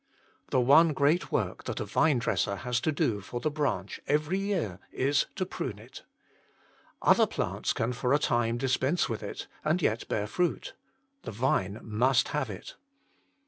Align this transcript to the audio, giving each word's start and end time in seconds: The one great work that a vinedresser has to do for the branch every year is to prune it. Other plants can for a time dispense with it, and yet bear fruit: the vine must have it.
The 0.49 0.59
one 0.59 0.93
great 0.93 1.31
work 1.31 1.65
that 1.65 1.79
a 1.79 1.85
vinedresser 1.85 2.55
has 2.55 2.79
to 2.79 2.91
do 2.91 3.21
for 3.21 3.39
the 3.39 3.51
branch 3.51 4.01
every 4.07 4.39
year 4.39 4.79
is 4.91 5.27
to 5.35 5.45
prune 5.45 5.77
it. 5.77 6.01
Other 7.03 7.27
plants 7.27 7.71
can 7.71 7.93
for 7.93 8.11
a 8.11 8.17
time 8.17 8.57
dispense 8.57 9.07
with 9.07 9.21
it, 9.21 9.45
and 9.63 9.79
yet 9.79 10.07
bear 10.07 10.25
fruit: 10.25 10.73
the 11.21 11.29
vine 11.29 11.81
must 11.83 12.29
have 12.29 12.49
it. 12.49 12.77